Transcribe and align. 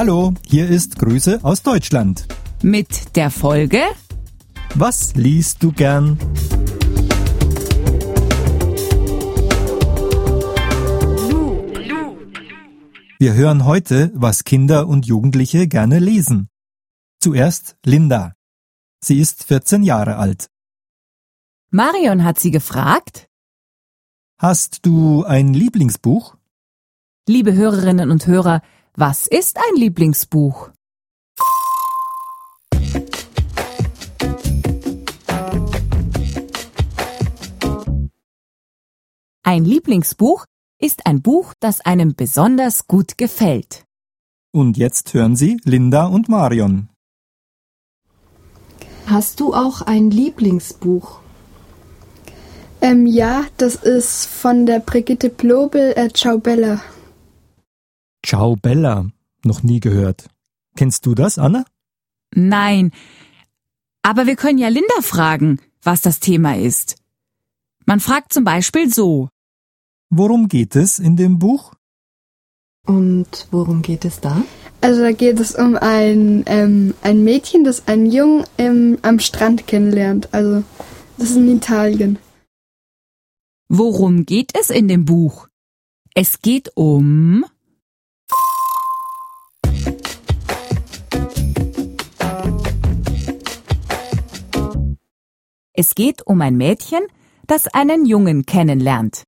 Hallo, 0.00 0.32
hier 0.46 0.68
ist 0.68 0.96
Grüße 1.00 1.40
aus 1.42 1.64
Deutschland. 1.64 2.28
Mit 2.62 3.16
der 3.16 3.32
Folge 3.32 3.82
Was 4.76 5.16
liest 5.16 5.60
du 5.64 5.72
gern? 5.72 6.16
Wir 13.18 13.34
hören 13.34 13.64
heute, 13.64 14.12
was 14.14 14.44
Kinder 14.44 14.86
und 14.86 15.04
Jugendliche 15.04 15.66
gerne 15.66 15.98
lesen. 15.98 16.48
Zuerst 17.18 17.76
Linda. 17.84 18.34
Sie 19.00 19.18
ist 19.18 19.42
14 19.42 19.82
Jahre 19.82 20.14
alt. 20.14 20.48
Marion 21.70 22.22
hat 22.22 22.38
sie 22.38 22.52
gefragt. 22.52 23.28
Hast 24.38 24.86
du 24.86 25.24
ein 25.24 25.52
Lieblingsbuch? 25.54 26.36
Liebe 27.26 27.52
Hörerinnen 27.52 28.12
und 28.12 28.28
Hörer, 28.28 28.62
was 28.98 29.28
ist 29.28 29.58
ein 29.58 29.76
Lieblingsbuch? 29.76 30.70
Ein 39.44 39.64
Lieblingsbuch 39.64 40.46
ist 40.80 41.06
ein 41.06 41.22
Buch, 41.22 41.54
das 41.60 41.80
einem 41.80 42.16
besonders 42.16 42.88
gut 42.88 43.16
gefällt. 43.16 43.84
Und 44.52 44.76
jetzt 44.76 45.14
hören 45.14 45.36
Sie 45.36 45.60
Linda 45.62 46.06
und 46.06 46.28
Marion. 46.28 46.88
Hast 49.06 49.38
du 49.38 49.54
auch 49.54 49.82
ein 49.82 50.10
Lieblingsbuch? 50.10 51.20
Ähm, 52.80 53.06
ja, 53.06 53.44
das 53.58 53.76
ist 53.76 54.26
von 54.26 54.66
der 54.66 54.80
Brigitte 54.80 55.30
Blobel, 55.30 55.92
äh, 55.96 56.08
Ciao 56.12 56.38
Bella. 56.38 56.80
Ciao 58.24 58.56
Bella. 58.56 59.06
Noch 59.44 59.62
nie 59.62 59.80
gehört. 59.80 60.28
Kennst 60.76 61.06
du 61.06 61.14
das, 61.14 61.38
Anna? 61.38 61.64
Nein, 62.34 62.92
aber 64.02 64.26
wir 64.26 64.36
können 64.36 64.58
ja 64.58 64.68
Linda 64.68 65.02
fragen, 65.02 65.60
was 65.82 66.00
das 66.00 66.18
Thema 66.18 66.56
ist. 66.56 66.96
Man 67.84 68.00
fragt 68.00 68.32
zum 68.32 68.44
Beispiel 68.44 68.92
so. 68.92 69.28
Worum 70.10 70.48
geht 70.48 70.76
es 70.76 70.98
in 70.98 71.16
dem 71.16 71.38
Buch? 71.38 71.74
Und 72.86 73.48
worum 73.50 73.82
geht 73.82 74.06
es 74.06 74.20
da? 74.20 74.42
Also 74.80 75.02
da 75.02 75.12
geht 75.12 75.38
es 75.40 75.54
um 75.54 75.76
ein, 75.76 76.42
ähm, 76.46 76.94
ein 77.02 77.22
Mädchen, 77.22 77.64
das 77.64 77.86
einen 77.86 78.10
Jungen 78.10 78.44
im, 78.56 78.96
am 79.02 79.18
Strand 79.18 79.66
kennenlernt. 79.66 80.32
Also 80.32 80.64
das 81.18 81.30
ist 81.30 81.36
in 81.36 81.54
Italien. 81.54 82.18
Worum 83.68 84.24
geht 84.24 84.52
es 84.58 84.70
in 84.70 84.88
dem 84.88 85.04
Buch? 85.04 85.48
Es 86.14 86.40
geht 86.40 86.72
um 86.76 87.44
Es 95.80 95.94
geht 95.94 96.26
um 96.26 96.40
ein 96.40 96.56
Mädchen, 96.56 97.02
das 97.46 97.68
einen 97.68 98.04
Jungen 98.04 98.46
kennenlernt. 98.46 99.22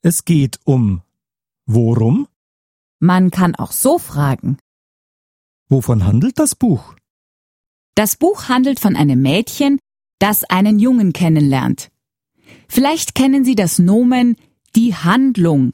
Es 0.00 0.24
geht 0.24 0.58
um 0.64 1.02
Worum? 1.66 2.26
Man 3.00 3.30
kann 3.30 3.54
auch 3.54 3.72
so 3.72 3.98
fragen. 3.98 4.56
Wovon 5.68 6.06
handelt 6.06 6.38
das 6.38 6.54
Buch? 6.54 6.94
Das 7.94 8.16
Buch 8.16 8.48
handelt 8.48 8.80
von 8.80 8.96
einem 8.96 9.20
Mädchen, 9.20 9.78
das 10.18 10.44
einen 10.44 10.78
Jungen 10.78 11.12
kennenlernt. 11.12 11.90
Vielleicht 12.66 13.14
kennen 13.14 13.44
Sie 13.44 13.54
das 13.54 13.78
Nomen 13.78 14.36
die 14.74 14.94
Handlung, 14.94 15.72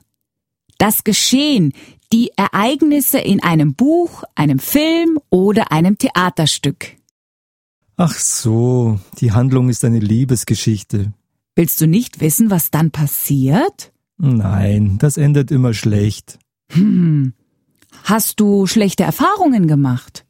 das 0.78 1.04
Geschehen, 1.04 1.72
die 2.12 2.32
Ereignisse 2.36 3.20
in 3.20 3.40
einem 3.44 3.74
Buch, 3.74 4.24
einem 4.34 4.58
Film 4.58 5.20
oder 5.30 5.70
einem 5.70 5.98
Theaterstück. 5.98 6.97
Ach 8.00 8.14
so, 8.16 9.00
die 9.18 9.32
Handlung 9.32 9.68
ist 9.68 9.84
eine 9.84 9.98
Liebesgeschichte. 9.98 11.12
Willst 11.56 11.80
du 11.80 11.88
nicht 11.88 12.20
wissen, 12.20 12.48
was 12.48 12.70
dann 12.70 12.92
passiert? 12.92 13.92
Nein, 14.18 14.98
das 14.98 15.16
endet 15.16 15.50
immer 15.50 15.74
schlecht. 15.74 16.38
Hm. 16.70 17.32
Hast 18.04 18.38
du 18.38 18.68
schlechte 18.68 19.02
Erfahrungen 19.02 19.66
gemacht? 19.66 20.24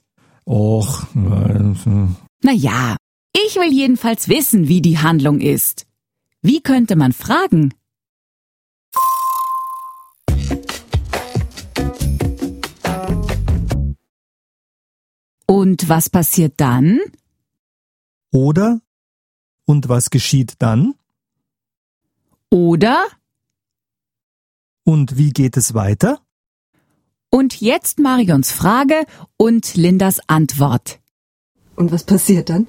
Och, 0.46 1.04
also. 1.14 2.08
Na 2.42 2.52
ja, 2.52 2.96
ich 3.34 3.56
will 3.56 3.70
jedenfalls 3.70 4.30
wissen, 4.30 4.68
wie 4.68 4.80
die 4.80 4.96
Handlung 4.96 5.42
ist. 5.42 5.84
Wie 6.40 6.62
könnte 6.62 6.96
man 6.96 7.12
fragen? 7.12 7.74
Und 15.44 15.90
was 15.90 16.08
passiert 16.08 16.54
dann? 16.56 17.00
Oder? 18.32 18.80
Und 19.64 19.88
was 19.88 20.10
geschieht 20.10 20.54
dann? 20.58 20.94
Oder? 22.50 23.04
Und 24.84 25.18
wie 25.18 25.30
geht 25.30 25.56
es 25.56 25.74
weiter? 25.74 26.20
Und 27.30 27.60
jetzt 27.60 27.98
Marions 27.98 28.52
Frage 28.52 29.04
und 29.36 29.74
Lindas 29.74 30.18
Antwort. 30.28 30.98
Und 31.76 31.92
was 31.92 32.04
passiert 32.04 32.48
dann? 32.48 32.66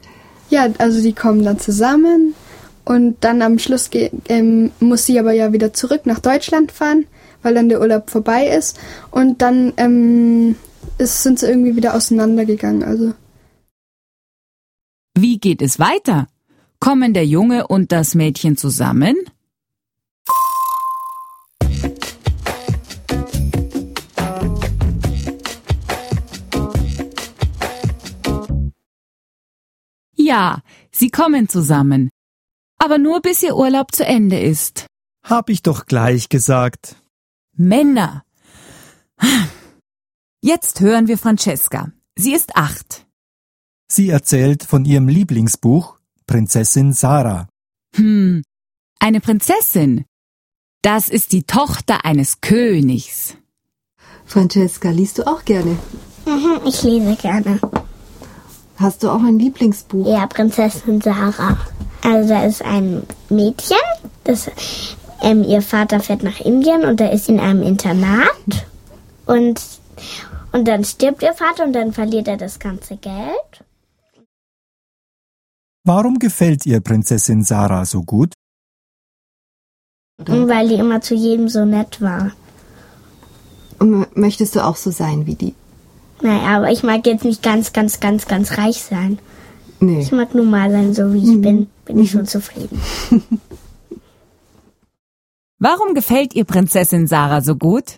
Ja, 0.50 0.68
also 0.80 1.02
die 1.02 1.14
kommen 1.14 1.44
dann 1.44 1.60
zusammen 1.60 2.34
und 2.84 3.18
dann 3.22 3.42
am 3.42 3.58
Schluss 3.60 3.90
ge- 3.90 4.12
ähm, 4.28 4.72
muss 4.80 5.06
sie 5.06 5.18
aber 5.20 5.32
ja 5.32 5.54
wieder 5.54 5.74
zurück 5.74 6.06
nach 6.06 6.20
Deutschland 6.20 6.72
fahren, 6.74 7.06
weil 7.42 7.54
dann 7.54 7.70
der 7.70 7.80
Urlaub 7.80 8.10
vorbei 8.10 8.48
ist. 8.48 8.78
Und 9.12 9.42
dann 9.42 9.72
ähm, 9.78 10.56
ist, 10.98 11.24
sind 11.24 11.40
sie 11.40 11.48
irgendwie 11.48 11.76
wieder 11.78 11.94
auseinandergegangen. 11.96 12.84
Also 12.84 13.14
Wie 15.22 15.38
geht 15.38 15.62
es 15.62 15.80
weiter? 15.80 16.28
Kommen 16.80 17.14
der 17.14 17.26
Junge 17.26 17.68
und 17.68 17.92
das 17.92 18.16
Mädchen 18.16 18.56
zusammen? 18.56 19.16
Ja, 30.16 30.62
sie 30.92 31.10
kommen 31.10 31.50
zusammen. 31.50 32.10
Aber 32.78 32.98
nur 32.98 33.22
bis 33.22 33.44
ihr 33.44 33.58
Urlaub 33.58 33.94
zu 33.94 34.06
Ende 34.06 34.40
ist. 34.40 34.86
Hab 35.24 35.50
ich 35.50 35.64
doch 35.64 35.86
gleich 35.86 36.30
gesagt. 36.30 36.96
Männer. 37.58 38.24
Jetzt 40.40 40.80
hören 40.80 41.10
wir 41.10 41.18
Francesca. 41.18 41.92
Sie 42.16 42.34
ist 42.34 42.56
acht. 42.56 43.09
Sie 43.92 44.10
erzählt 44.10 44.64
von 44.64 44.86
ihrem 44.86 45.08
Lieblingsbuch 45.08 45.98
Prinzessin 46.28 46.94
Sarah. 46.94 47.48
Hm, 47.96 48.44
eine 49.00 49.20
Prinzessin. 49.20 50.06
Das 50.84 51.10
ist 51.10 51.32
die 51.32 51.44
Tochter 51.44 52.06
eines 52.06 52.40
Königs. 52.40 53.36
Francesca, 54.26 54.92
liest 54.92 55.18
du 55.18 55.26
auch 55.26 55.44
gerne? 55.44 55.80
Mhm, 56.28 56.62
ich 56.68 56.84
lese 56.84 57.16
gerne. 57.16 57.60
Hast 58.78 59.02
du 59.02 59.10
auch 59.10 59.24
ein 59.24 59.40
Lieblingsbuch? 59.40 60.08
Ja, 60.08 60.28
Prinzessin 60.28 61.02
Sarah. 61.02 61.58
Also 62.04 62.30
da 62.30 62.46
ist 62.46 62.62
ein 62.62 63.04
Mädchen, 63.30 63.78
das, 64.24 64.52
ähm, 65.22 65.44
ihr 65.44 65.64
Vater 65.64 66.00
fährt 66.00 66.22
nach 66.22 66.40
Indien 66.40 66.86
und 66.86 67.00
da 67.00 67.08
ist 67.08 67.26
sie 67.26 67.34
in 67.34 67.40
einem 67.40 67.64
Internat. 67.64 68.68
Und, 69.26 69.60
und 70.52 70.68
dann 70.68 70.86
stirbt 70.86 71.24
ihr 71.24 71.34
Vater 71.34 71.66
und 71.66 71.74
dann 71.74 71.92
verliert 71.92 72.28
er 72.28 72.38
das 72.38 72.60
ganze 72.60 72.98
Geld. 72.98 73.64
Warum 75.90 76.20
gefällt 76.20 76.68
ihr 76.68 76.82
Prinzessin 76.82 77.44
Sarah 77.44 77.84
so 77.84 78.04
gut? 78.04 78.34
Und 80.20 80.48
weil 80.48 80.68
die 80.70 80.76
immer 80.76 81.02
zu 81.02 81.16
jedem 81.16 81.50
so 81.50 81.66
nett 81.66 82.00
war. 82.00 82.32
M- 83.80 84.06
Möchtest 84.14 84.56
du 84.56 84.64
auch 84.64 84.76
so 84.76 84.92
sein 84.92 85.26
wie 85.26 85.34
die? 85.34 85.56
Naja, 86.22 86.58
aber 86.58 86.70
ich 86.72 86.84
mag 86.84 87.08
jetzt 87.08 87.26
nicht 87.26 87.42
ganz, 87.42 87.74
ganz, 87.74 88.00
ganz, 88.00 88.28
ganz 88.28 88.60
reich 88.60 88.84
sein. 88.84 89.18
Nee. 89.80 90.02
Ich 90.02 90.12
mag 90.12 90.36
normal 90.36 90.70
sein, 90.70 90.94
so 90.94 91.12
wie 91.12 91.24
ich 91.24 91.42
bin. 91.42 91.72
Bin 91.86 91.98
ich 91.98 92.12
schon 92.12 92.28
zufrieden. 92.28 92.80
Warum 95.58 95.96
gefällt 95.96 96.36
ihr 96.36 96.46
Prinzessin 96.46 97.08
Sarah 97.08 97.42
so 97.42 97.56
gut? 97.56 97.96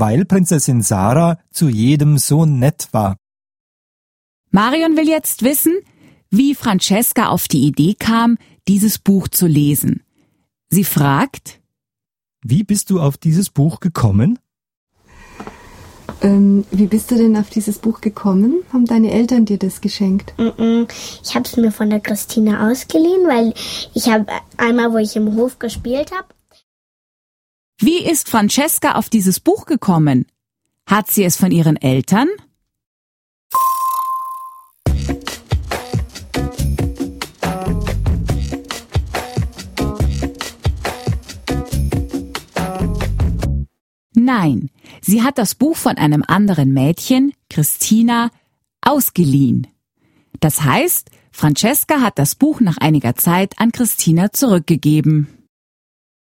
Weil 0.00 0.24
Prinzessin 0.24 0.82
Sarah 0.82 1.38
zu 1.50 1.68
jedem 1.68 2.18
so 2.18 2.44
nett 2.44 2.88
war. 2.92 3.16
Marion 4.50 4.96
will 4.96 5.08
jetzt 5.08 5.42
wissen, 5.42 5.74
wie 6.30 6.54
Francesca 6.54 7.28
auf 7.28 7.48
die 7.48 7.66
Idee 7.66 7.94
kam, 7.98 8.38
dieses 8.68 8.98
Buch 8.98 9.26
zu 9.28 9.46
lesen. 9.46 10.02
Sie 10.70 10.84
fragt, 10.84 11.60
Wie 12.42 12.62
bist 12.62 12.90
du 12.90 13.00
auf 13.00 13.16
dieses 13.16 13.50
Buch 13.50 13.80
gekommen? 13.80 14.38
Ähm, 16.20 16.64
wie 16.70 16.86
bist 16.86 17.10
du 17.10 17.16
denn 17.16 17.36
auf 17.36 17.50
dieses 17.50 17.78
Buch 17.78 18.00
gekommen? 18.00 18.62
Haben 18.72 18.84
deine 18.84 19.10
Eltern 19.10 19.46
dir 19.46 19.58
das 19.58 19.80
geschenkt? 19.80 20.32
Mm-mm. 20.36 20.88
Ich 21.24 21.34
habe 21.34 21.44
es 21.44 21.56
mir 21.56 21.72
von 21.72 21.90
der 21.90 22.00
Christina 22.00 22.70
ausgeliehen, 22.70 23.26
weil 23.26 23.52
ich 23.94 24.08
habe 24.08 24.26
einmal, 24.56 24.92
wo 24.92 24.98
ich 24.98 25.16
im 25.16 25.34
Hof 25.34 25.58
gespielt 25.58 26.12
habe, 26.12 26.28
Wie 27.80 28.04
ist 28.04 28.28
Francesca 28.28 28.96
auf 28.96 29.08
dieses 29.08 29.38
Buch 29.38 29.64
gekommen? 29.64 30.26
Hat 30.84 31.08
sie 31.12 31.22
es 31.22 31.36
von 31.36 31.52
ihren 31.52 31.76
Eltern? 31.76 32.26
Nein, 44.12 44.70
sie 45.00 45.22
hat 45.22 45.38
das 45.38 45.54
Buch 45.54 45.76
von 45.76 45.98
einem 45.98 46.24
anderen 46.26 46.72
Mädchen, 46.72 47.32
Christina, 47.48 48.32
ausgeliehen. 48.80 49.68
Das 50.40 50.64
heißt, 50.64 51.10
Francesca 51.30 52.00
hat 52.00 52.18
das 52.18 52.34
Buch 52.34 52.60
nach 52.60 52.78
einiger 52.78 53.14
Zeit 53.14 53.54
an 53.58 53.70
Christina 53.70 54.32
zurückgegeben. 54.32 55.37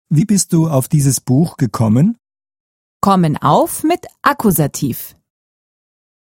Wie 0.09 0.23
bist 0.23 0.53
du 0.53 0.69
auf 0.69 0.87
dieses 0.87 1.19
Buch 1.19 1.57
gekommen? 1.57 2.17
Kommen 3.01 3.35
auf 3.37 3.83
mit 3.83 4.05
Akkusativ. 4.21 5.17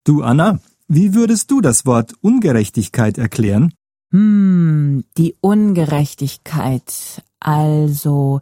Du, 0.04 0.22
Anna, 0.22 0.60
wie 0.88 1.16
würdest 1.16 1.50
du 1.50 1.60
das 1.60 1.88
Wort 1.88 2.14
Ungerechtigkeit 2.22 3.18
erklären? 3.18 3.74
Hm, 4.12 5.06
die 5.18 5.36
Ungerechtigkeit. 5.42 7.24
Also, 7.40 8.42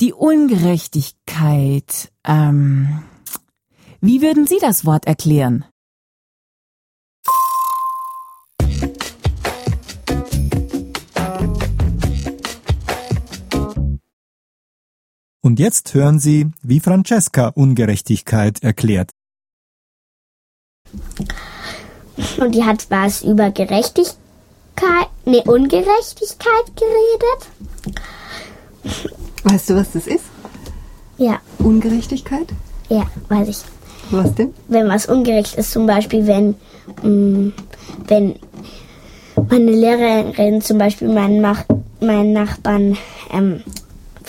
die 0.00 0.12
Ungerechtigkeit. 0.12 2.12
Ähm, 2.24 3.02
wie 4.00 4.22
würden 4.22 4.46
Sie 4.46 4.58
das 4.60 4.84
Wort 4.84 5.06
erklären? 5.06 5.64
Und 15.48 15.58
jetzt 15.58 15.94
hören 15.94 16.18
Sie, 16.18 16.50
wie 16.60 16.78
Francesca 16.78 17.48
Ungerechtigkeit 17.48 18.62
erklärt. 18.62 19.12
und 22.38 22.54
die 22.54 22.64
hat 22.64 22.90
was 22.90 23.22
über 23.22 23.50
Gerechtigkeit, 23.50 24.18
nee, 25.24 25.42
Ungerechtigkeit 25.46 26.66
geredet. 26.76 27.40
Weißt 29.44 29.70
du, 29.70 29.76
was 29.76 29.92
das 29.92 30.06
ist? 30.06 30.26
Ja, 31.16 31.40
Ungerechtigkeit? 31.60 32.48
ja, 32.90 33.06
weiß 33.30 33.48
ich. 33.48 33.58
Was 34.10 34.34
denn? 34.34 34.52
Wenn 34.68 34.86
was 34.86 35.06
ungerecht 35.06 35.54
ist, 35.54 35.70
zum 35.70 35.86
Beispiel, 35.86 36.26
wenn, 36.26 36.56
mm, 37.02 37.54
wenn 38.06 38.38
meine 39.48 39.70
Lehrerin 39.70 40.60
zum 40.60 40.76
Beispiel 40.76 41.08
meinen, 41.08 41.40
Mach 41.40 41.64
meinen 42.00 42.34
Nachbarn 42.34 42.98
ähm, 43.32 43.62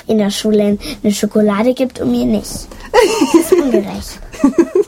in 0.09 0.17
der 0.17 0.31
Schule 0.31 0.77
eine 1.03 1.13
Schokolade 1.13 1.73
gibt 1.73 2.00
und 2.00 2.11
mir 2.11 2.25
nicht. 2.25 2.67
Das 2.91 3.41
ist 3.41 3.53
ungerecht. 3.53 4.19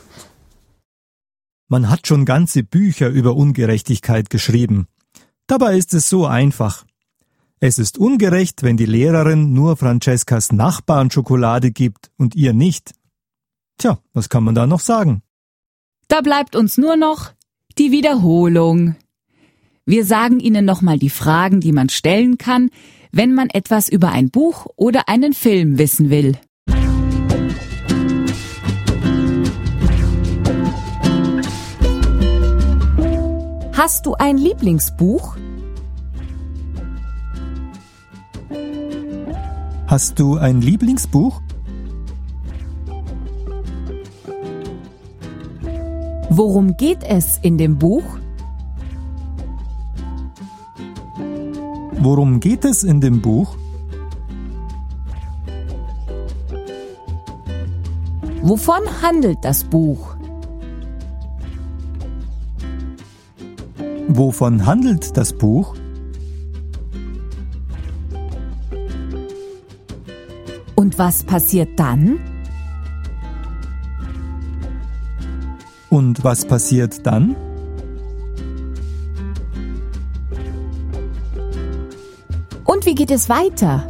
Man 1.68 1.90
hat 1.90 2.08
schon 2.08 2.26
ganze 2.26 2.64
Bücher 2.64 3.08
über 3.08 3.36
Ungerechtigkeit 3.36 4.30
geschrieben. 4.30 4.88
Dabei 5.48 5.78
ist 5.78 5.94
es 5.94 6.10
so 6.10 6.26
einfach. 6.26 6.86
Es 7.60 7.78
ist 7.78 7.98
ungerecht, 7.98 8.64
wenn 8.64 8.76
die 8.76 8.86
Lehrerin 8.88 9.54
nur 9.54 9.78
Francescas 9.78 10.52
Nachbarn 10.52 11.12
Schokolade 11.12 11.72
gibt 11.72 12.12
und 12.18 12.36
ihr 12.36 12.54
nicht. 12.54 12.94
Tja, 13.78 14.00
was 14.14 14.30
kann 14.30 14.44
man 14.44 14.56
da 14.56 14.66
noch 14.66 14.80
sagen? 14.80 15.22
Da 16.08 16.22
bleibt 16.22 16.56
uns 16.56 16.78
nur 16.78 16.98
noch 16.98 17.32
die 17.78 17.92
Wiederholung. 17.92 18.96
Wir 19.86 20.06
sagen 20.06 20.40
Ihnen 20.40 20.66
nochmal 20.66 21.00
die 21.00 21.10
Fragen, 21.10 21.60
die 21.60 21.72
man 21.72 21.90
stellen 21.90 22.38
kann, 22.38 22.70
wenn 23.12 23.34
man 23.34 23.50
etwas 23.50 23.90
über 23.90 24.12
ein 24.12 24.30
Buch 24.30 24.68
oder 24.76 25.08
einen 25.08 25.34
Film 25.34 25.78
wissen 25.78 26.10
will. 26.10 26.38
Hast 33.74 34.06
du 34.06 34.14
ein 34.14 34.38
Lieblingsbuch? 34.38 35.36
Hast 39.88 40.20
du 40.20 40.38
ein 40.38 40.62
Lieblingsbuch? 40.62 41.42
Worum 46.30 46.78
geht 46.78 47.04
es 47.04 47.40
in 47.42 47.58
dem 47.58 47.78
Buch? 47.78 48.21
Worum 52.04 52.40
geht 52.40 52.66
es 52.66 52.84
in 52.84 53.00
dem 53.00 53.22
Buch? 53.22 53.56
Wovon 58.42 58.82
handelt 59.04 59.38
das 59.44 59.64
Buch? 59.64 60.16
Wovon 64.08 64.66
handelt 64.66 65.16
das 65.16 65.32
Buch? 65.32 65.76
Und 70.74 70.98
was 70.98 71.24
passiert 71.24 71.80
dann? 71.80 72.20
Und 75.92 76.24
was 76.24 76.46
passiert 76.46 77.06
dann? 77.06 77.36
Wie 82.92 82.96
geht 82.96 83.12
es 83.12 83.30
weiter? 83.30 83.88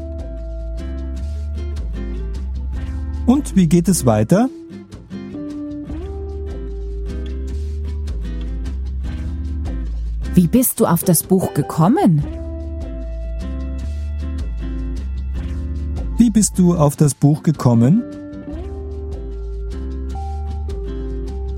Und 3.25 3.55
wie 3.55 3.65
geht 3.65 3.87
es 3.87 4.05
weiter? 4.05 4.47
Wie 10.35 10.45
bist 10.45 10.79
du 10.79 10.85
auf 10.85 11.03
das 11.03 11.23
Buch 11.23 11.55
gekommen? 11.55 12.23
Wie 16.19 16.29
bist 16.29 16.59
du 16.59 16.75
auf 16.75 16.95
das 16.95 17.15
Buch 17.15 17.41
gekommen? 17.41 18.03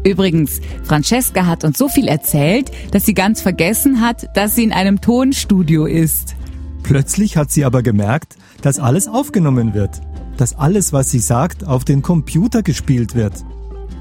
Übrigens, 0.06 0.62
Francesca 0.86 1.46
hat 1.46 1.66
uns 1.66 1.78
so 1.78 1.90
viel 1.90 2.08
erzählt, 2.08 2.72
dass 2.92 3.06
sie 3.06 3.14
ganz 3.14 3.42
vergessen 3.42 4.00
hat, 4.00 4.30
dass 4.34 4.56
sie 4.56 4.64
in 4.64 4.72
einem 4.72 5.02
Tonstudio 5.02 5.86
ist. 5.88 6.38
Plötzlich 6.84 7.38
hat 7.38 7.50
sie 7.52 7.66
aber 7.66 7.82
gemerkt, 7.82 8.36
dass 8.62 8.80
alles 8.80 9.08
aufgenommen 9.08 9.74
wird, 9.74 10.02
dass 10.38 10.58
alles, 10.58 10.94
was 10.94 11.10
sie 11.10 11.20
sagt, 11.20 11.66
auf 11.66 11.86
den 11.86 12.02
Computer 12.02 12.62
gespielt 12.62 13.16
wird. 13.16 13.34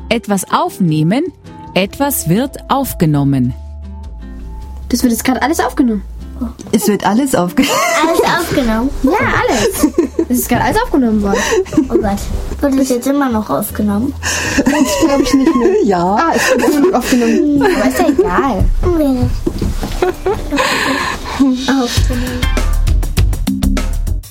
Etwas 0.08 0.44
aufnehmen, 0.52 1.24
etwas 1.74 2.28
wird 2.28 2.58
aufgenommen. 2.68 3.54
Das 4.88 5.02
wird 5.02 5.12
jetzt 5.12 5.24
gerade 5.24 5.40
alles 5.42 5.60
aufgenommen. 5.60 6.02
Es 6.72 6.88
wird 6.88 7.06
alles 7.06 7.34
aufgenommen. 7.34 7.76
Alles 8.06 8.20
aufgenommen. 8.40 8.90
Ja, 9.04 9.10
alles. 9.48 9.86
Es 10.28 10.38
ist 10.40 10.48
gerade 10.48 10.64
alles 10.64 10.82
aufgenommen 10.82 11.22
worden. 11.22 11.38
Oh 11.88 11.94
Gott. 11.96 12.18
Wird 12.60 12.74
es 12.82 12.88
jetzt 12.88 13.06
immer 13.06 13.30
noch 13.30 13.48
aufgenommen? 13.48 14.12
Das 14.56 14.64
glaube 14.66 15.22
ich 15.22 15.34
nicht 15.34 15.54
mehr. 15.56 15.68
Ja. 15.84 16.14
Ah, 16.14 16.32
es 16.34 16.50
wird 16.50 16.74
immer 16.74 16.90
noch 16.90 16.98
aufgenommen. 16.98 17.62
Aber 17.62 17.88
ist 17.88 17.98
ja 17.98 18.08
egal. 18.08 18.64
aufgenommen. 21.80 22.40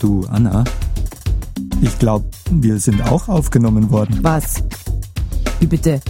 Du, 0.01 0.25
Anna, 0.31 0.63
ich 1.79 2.00
glaube, 2.00 2.25
wir 2.50 2.79
sind 2.79 3.03
auch 3.03 3.27
aufgenommen 3.27 3.91
worden. 3.91 4.17
Was? 4.24 4.63
Wie 5.60 5.67
bitte? 5.67 6.01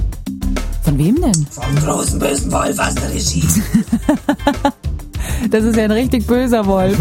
Von 0.81 0.97
wem 0.97 1.21
denn? 1.21 1.45
Vom 1.47 1.75
großen 1.75 2.17
bösen 2.17 2.49
Wolf 2.53 2.79
aus 2.79 2.95
der 2.95 3.13
Regie. 3.13 3.43
Das 5.49 5.63
ist 5.65 5.75
ja 5.75 5.83
ein 5.83 5.91
richtig 5.91 6.25
böser 6.25 6.65
Wolf. 6.65 6.97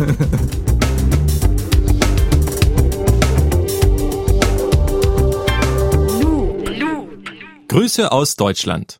Grüße 7.69 8.11
aus 8.11 8.35
Deutschland. 8.35 8.97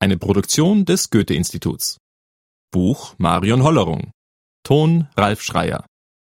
Eine 0.00 0.18
Produktion 0.18 0.84
des 0.84 1.08
Goethe-Instituts. 1.08 1.98
Buch 2.70 3.14
Marion 3.16 3.62
Hollerung. 3.62 4.10
Ton 4.64 5.08
Ralf 5.16 5.40
Schreier. 5.42 5.86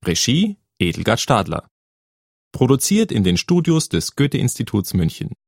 Regie 0.05 0.59
Edelgard 0.83 1.21
Stadler. 1.21 1.69
Produziert 2.53 3.13
in 3.13 3.25
den 3.25 3.37
Studios 3.37 3.89
des 3.89 4.17
Goethe-Instituts 4.17 4.95
München. 4.95 5.33